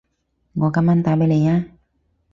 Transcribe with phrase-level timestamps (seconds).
[0.55, 1.63] 我今晚打畀你吖